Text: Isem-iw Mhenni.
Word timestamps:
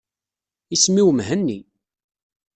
Isem-iw 0.75 1.09
Mhenni. 1.13 1.59